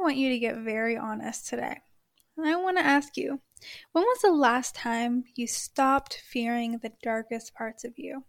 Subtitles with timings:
[0.00, 1.78] want you to get very honest today.
[2.42, 3.40] I want to ask you
[3.92, 8.24] when was the last time you stopped fearing the darkest parts of you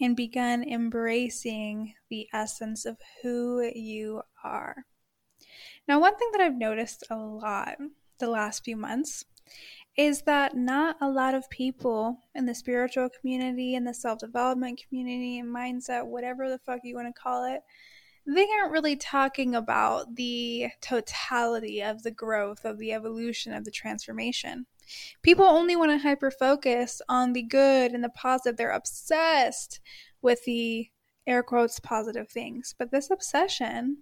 [0.00, 4.84] and begun embracing the essence of who you are?
[5.88, 7.78] Now, one thing that I've noticed a lot
[8.18, 9.24] the last few months
[9.96, 14.82] is that not a lot of people in the spiritual community, in the self development
[14.86, 17.62] community, mindset, whatever the fuck you want to call it,
[18.26, 23.70] they aren't really talking about the totality of the growth, of the evolution, of the
[23.70, 24.66] transformation.
[25.22, 28.56] People only want to hyper focus on the good and the positive.
[28.56, 29.80] They're obsessed
[30.22, 30.88] with the
[31.26, 32.74] air quotes positive things.
[32.78, 33.98] But this obsession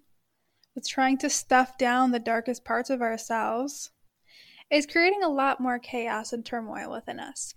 [0.75, 3.91] with trying to stuff down the darkest parts of ourselves
[4.71, 7.55] is creating a lot more chaos and turmoil within us.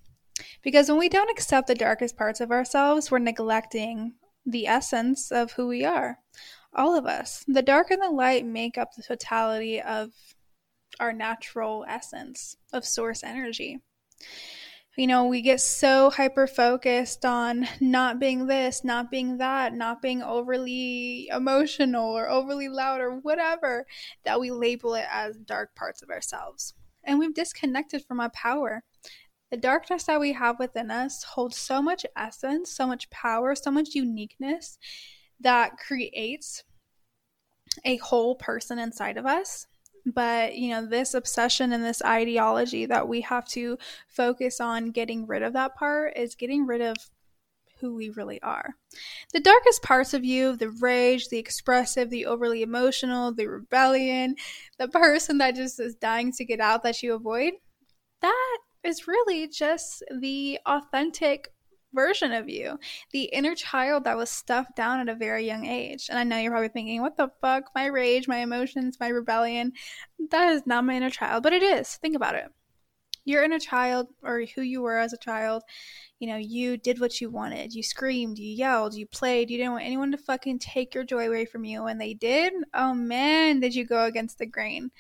[0.62, 5.54] Because when we don't accept the darkest parts of ourselves, we're neglecting the essence of
[5.54, 6.20] who we are.
[6.74, 7.44] All of us.
[7.48, 10.12] The dark and the light make up the totality of
[11.00, 13.80] our natural essence of source energy.
[14.98, 20.02] You know, we get so hyper focused on not being this, not being that, not
[20.02, 23.86] being overly emotional or overly loud or whatever
[24.24, 26.74] that we label it as dark parts of ourselves.
[27.04, 28.84] And we've disconnected from our power.
[29.56, 33.72] The darkness that we have within us holds so much essence, so much power, so
[33.72, 34.78] much uniqueness
[35.40, 36.66] that creates
[37.86, 39.66] a whole person inside of us.
[40.06, 43.78] But, you know, this obsession and this ideology that we have to
[44.10, 46.98] focus on getting rid of that part is getting rid of
[47.80, 48.72] who we really are.
[49.32, 54.36] The darkest parts of you, the rage, the expressive, the overly emotional, the rebellion,
[54.80, 57.54] the person that just is dying to get out that you avoid,
[58.22, 61.50] that is really just the authentic
[61.96, 62.78] version of you,
[63.12, 66.08] the inner child that was stuffed down at a very young age.
[66.10, 67.72] And I know you're probably thinking, what the fuck?
[67.74, 69.72] My rage, my emotions, my rebellion.
[70.30, 71.96] That is not my inner child, but it is.
[71.96, 72.48] Think about it.
[73.24, 75.64] Your inner child, or who you were as a child,
[76.20, 77.74] you know, you did what you wanted.
[77.74, 79.50] You screamed, you yelled, you played.
[79.50, 81.88] You didn't want anyone to fucking take your joy away from you.
[81.88, 82.54] And they did.
[82.76, 84.92] Oh man, did you go against the grain.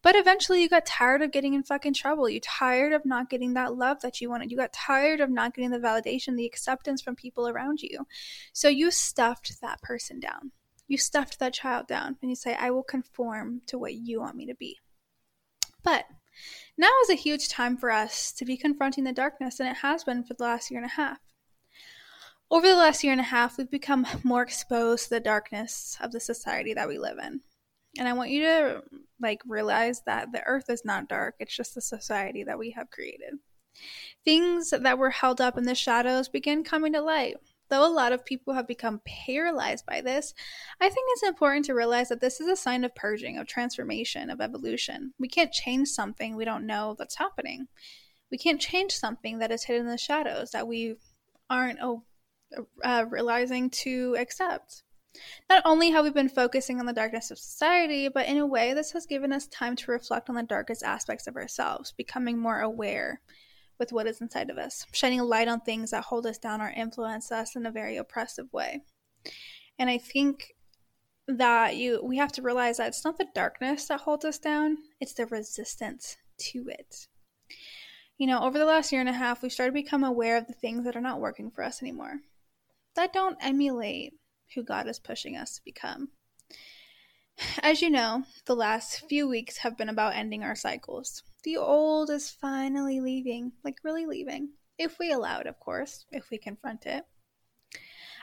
[0.00, 2.28] But eventually you got tired of getting in fucking trouble.
[2.28, 4.50] You tired of not getting that love that you wanted.
[4.50, 8.06] You got tired of not getting the validation, the acceptance from people around you.
[8.52, 10.52] So you stuffed that person down.
[10.86, 14.36] You stuffed that child down and you say, I will conform to what you want
[14.36, 14.78] me to be.
[15.82, 16.04] But
[16.76, 20.04] now is a huge time for us to be confronting the darkness, and it has
[20.04, 21.18] been for the last year and a half.
[22.50, 26.12] Over the last year and a half, we've become more exposed to the darkness of
[26.12, 27.40] the society that we live in.
[27.98, 28.82] And I want you to
[29.20, 32.90] like realize that the earth is not dark, it's just the society that we have
[32.90, 33.34] created.
[34.24, 37.36] Things that were held up in the shadows begin coming to light.
[37.70, 40.32] Though a lot of people have become paralyzed by this,
[40.80, 44.30] I think it's important to realize that this is a sign of purging, of transformation,
[44.30, 45.12] of evolution.
[45.18, 47.68] We can't change something we don't know that's happening.
[48.30, 50.96] We can't change something that is hidden in the shadows that we
[51.50, 52.04] aren't oh,
[52.82, 54.82] uh, realizing to accept.
[55.48, 58.74] Not only have we been focusing on the darkness of society, but in a way,
[58.74, 62.60] this has given us time to reflect on the darkest aspects of ourselves, becoming more
[62.60, 63.20] aware
[63.78, 66.60] with what is inside of us, shining a light on things that hold us down
[66.60, 68.82] or influence us in a very oppressive way.
[69.78, 70.54] And I think
[71.28, 74.78] that you we have to realize that it's not the darkness that holds us down,
[75.00, 77.06] it's the resistance to it.
[78.16, 80.46] You know, over the last year and a half, we've started to become aware of
[80.46, 82.20] the things that are not working for us anymore.
[82.96, 84.14] That don't emulate
[84.54, 86.08] who God is pushing us to become.
[87.62, 91.22] As you know, the last few weeks have been about ending our cycles.
[91.44, 94.50] The old is finally leaving, like really leaving.
[94.76, 97.04] If we allow it, of course, if we confront it.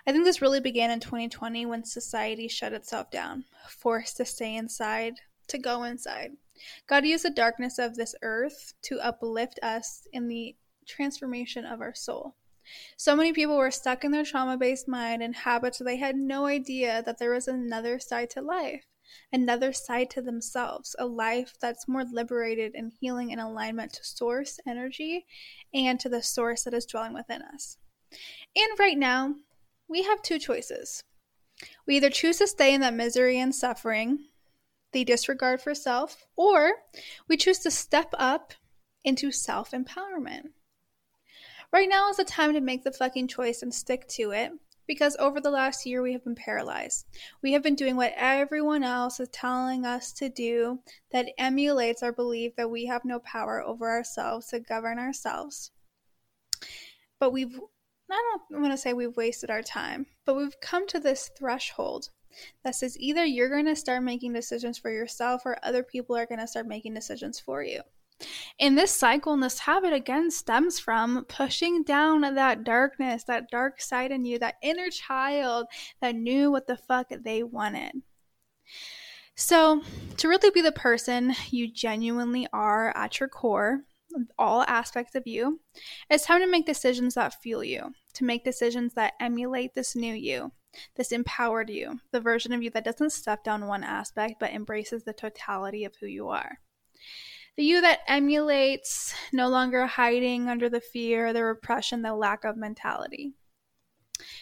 [0.08, 4.56] I think this really began in 2020 when society shut itself down, forced to stay
[4.56, 5.16] inside,
[5.48, 6.34] to go inside.
[6.88, 11.96] God used the darkness of this earth to uplift us in the transformation of our
[11.96, 12.36] soul.
[12.98, 16.46] So many people were stuck in their trauma based mind and habits, they had no
[16.46, 18.86] idea that there was another side to life,
[19.32, 24.60] another side to themselves, a life that's more liberated and healing in alignment to source
[24.68, 25.26] energy
[25.74, 27.78] and to the source that is dwelling within us.
[28.56, 29.36] And right now,
[29.88, 31.04] we have two choices.
[31.88, 34.20] We either choose to stay in that misery and suffering,
[34.92, 36.74] the disregard for self, or
[37.28, 38.54] we choose to step up
[39.04, 40.50] into self empowerment.
[41.76, 44.54] Right now is the time to make the fucking choice and stick to it
[44.88, 47.06] because over the last year we have been paralyzed.
[47.42, 50.80] We have been doing what everyone else is telling us to do
[51.12, 55.72] that emulates our belief that we have no power over ourselves to govern ourselves.
[57.20, 57.60] But we've,
[58.10, 62.08] I don't want to say we've wasted our time, but we've come to this threshold
[62.64, 66.26] that says either you're going to start making decisions for yourself or other people are
[66.26, 67.82] going to start making decisions for you.
[68.60, 73.82] And this cycle and this habit again stems from pushing down that darkness, that dark
[73.82, 75.68] side in you, that inner child
[76.02, 78.02] that knew what the fuck they wanted.
[79.36, 79.82] So,
[80.16, 83.82] to really be the person you genuinely are at your core,
[84.40, 85.60] all aspects of you,
[86.10, 90.14] it's time to make decisions that fuel you, to make decisions that emulate this new
[90.14, 90.54] you,
[90.96, 95.04] this empowered you, the version of you that doesn't step down one aspect but embraces
[95.04, 96.60] the totality of who you are.
[97.58, 102.58] The you that emulates no longer hiding under the fear, the repression, the lack of
[102.58, 103.34] mentality.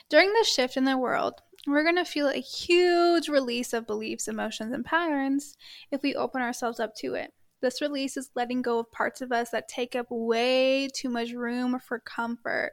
[0.09, 4.27] During this shift in the world, we're going to feel a huge release of beliefs,
[4.27, 5.55] emotions, and patterns
[5.91, 7.31] if we open ourselves up to it.
[7.61, 11.31] This release is letting go of parts of us that take up way too much
[11.31, 12.71] room for comfort.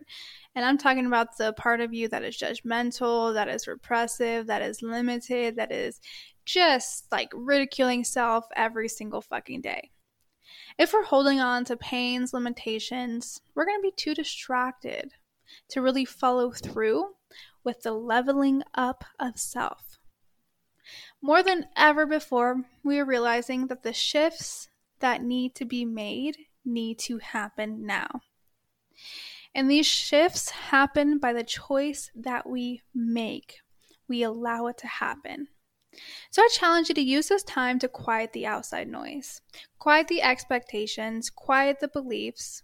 [0.54, 4.62] And I'm talking about the part of you that is judgmental, that is repressive, that
[4.62, 6.00] is limited, that is
[6.44, 9.90] just like ridiculing self every single fucking day.
[10.78, 15.12] If we're holding on to pains, limitations, we're going to be too distracted
[15.68, 17.14] to really follow through
[17.64, 19.98] with the leveling up of self.
[21.22, 24.68] More than ever before, we are realizing that the shifts
[25.00, 28.22] that need to be made need to happen now.
[29.54, 33.58] And these shifts happen by the choice that we make.
[34.08, 35.48] We allow it to happen.
[36.30, 39.40] So I challenge you to use this time to quiet the outside noise,
[39.78, 42.62] quiet the expectations, quiet the beliefs.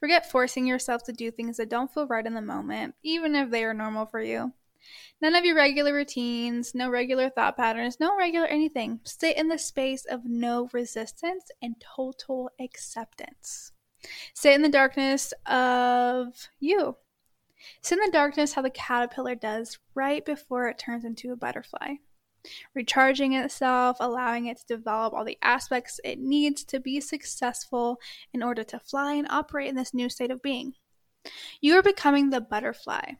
[0.00, 3.50] Forget forcing yourself to do things that don't feel right in the moment, even if
[3.50, 4.52] they are normal for you.
[5.20, 9.00] None of your regular routines, no regular thought patterns, no regular anything.
[9.04, 13.72] Sit in the space of no resistance and total acceptance.
[14.34, 16.96] Sit in the darkness of you.
[17.82, 21.96] Sit in the darkness how the caterpillar does right before it turns into a butterfly
[22.74, 27.98] recharging itself, allowing it to develop all the aspects it needs to be successful
[28.32, 30.74] in order to fly and operate in this new state of being.
[31.60, 33.12] You are becoming the butterfly,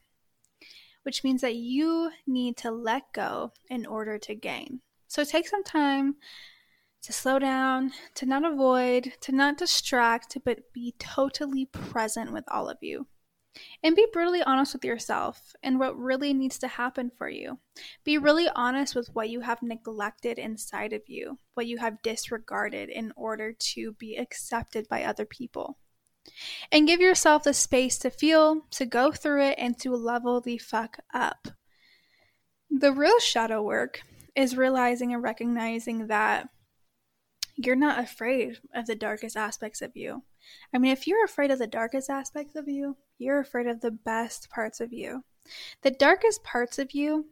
[1.04, 4.80] which means that you need to let go in order to gain.
[5.08, 6.16] So take some time
[7.02, 12.68] to slow down, to not avoid, to not distract, but be totally present with all
[12.68, 13.06] of you.
[13.82, 17.58] And be brutally honest with yourself and what really needs to happen for you.
[18.04, 22.88] Be really honest with what you have neglected inside of you, what you have disregarded
[22.88, 25.78] in order to be accepted by other people.
[26.70, 30.58] And give yourself the space to feel, to go through it, and to level the
[30.58, 31.48] fuck up.
[32.70, 34.00] The real shadow work
[34.34, 36.48] is realizing and recognizing that
[37.56, 40.22] you're not afraid of the darkest aspects of you.
[40.72, 43.90] I mean, if you're afraid of the darkest aspects of you, you're afraid of the
[43.90, 45.24] best parts of you.
[45.82, 47.26] The darkest parts of you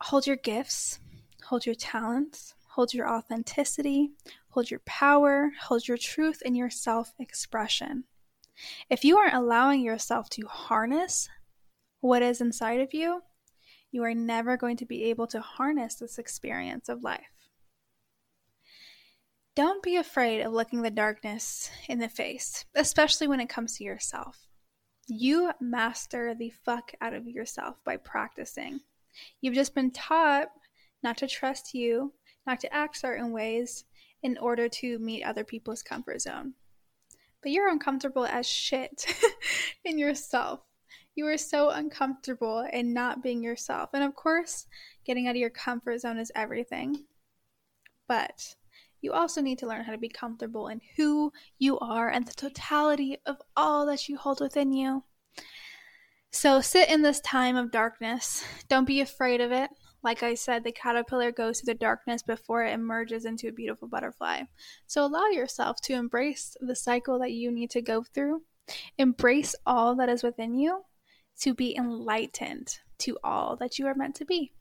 [0.00, 1.00] hold your gifts,
[1.44, 4.10] hold your talents, hold your authenticity,
[4.50, 8.04] hold your power, hold your truth, and your self expression.
[8.90, 11.28] If you aren't allowing yourself to harness
[12.00, 13.22] what is inside of you,
[13.90, 17.26] you are never going to be able to harness this experience of life.
[19.58, 23.82] Don't be afraid of looking the darkness in the face, especially when it comes to
[23.82, 24.46] yourself.
[25.08, 28.82] You master the fuck out of yourself by practicing.
[29.40, 30.52] You've just been taught
[31.02, 32.12] not to trust you,
[32.46, 33.84] not to act certain ways
[34.22, 36.54] in order to meet other people's comfort zone.
[37.42, 39.06] But you're uncomfortable as shit
[39.84, 40.60] in yourself.
[41.16, 43.90] You are so uncomfortable in not being yourself.
[43.92, 44.68] And of course,
[45.04, 47.06] getting out of your comfort zone is everything.
[48.06, 48.54] But
[49.00, 52.34] you also need to learn how to be comfortable in who you are and the
[52.34, 55.04] totality of all that you hold within you.
[56.30, 58.44] So sit in this time of darkness.
[58.68, 59.70] Don't be afraid of it.
[60.02, 63.88] Like I said, the caterpillar goes through the darkness before it emerges into a beautiful
[63.88, 64.42] butterfly.
[64.86, 68.42] So allow yourself to embrace the cycle that you need to go through.
[68.98, 70.82] Embrace all that is within you
[71.40, 74.52] to be enlightened to all that you are meant to be.